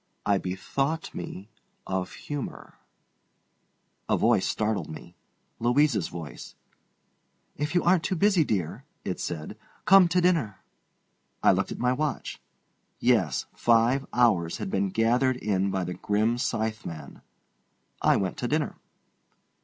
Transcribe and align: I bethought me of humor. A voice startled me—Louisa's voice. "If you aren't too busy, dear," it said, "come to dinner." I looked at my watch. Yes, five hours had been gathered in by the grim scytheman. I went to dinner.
I 0.25 0.39
bethought 0.39 1.13
me 1.13 1.47
of 1.85 2.13
humor. 2.13 2.79
A 4.09 4.17
voice 4.17 4.47
startled 4.47 4.89
me—Louisa's 4.89 6.07
voice. 6.07 6.55
"If 7.55 7.75
you 7.75 7.83
aren't 7.83 8.03
too 8.03 8.15
busy, 8.15 8.43
dear," 8.43 8.83
it 9.05 9.19
said, 9.19 9.59
"come 9.85 10.07
to 10.07 10.19
dinner." 10.19 10.63
I 11.43 11.51
looked 11.51 11.71
at 11.71 11.77
my 11.77 11.93
watch. 11.93 12.41
Yes, 12.99 13.45
five 13.53 14.07
hours 14.11 14.57
had 14.57 14.71
been 14.71 14.89
gathered 14.89 15.37
in 15.37 15.69
by 15.69 15.83
the 15.83 15.93
grim 15.93 16.37
scytheman. 16.37 17.21
I 18.01 18.15
went 18.17 18.37
to 18.37 18.47
dinner. 18.47 18.77